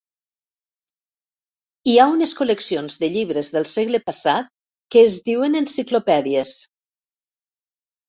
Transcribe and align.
Hi 1.91 1.97
ha 1.97 2.07
unes 2.13 2.33
col·leccions 2.41 2.97
de 3.05 3.11
llibres 3.17 3.53
del 3.59 3.69
segle 3.75 4.03
passat 4.09 4.51
que 4.97 5.07
es 5.13 5.23
diuen 5.31 5.63
enciclopèdies. 5.65 6.61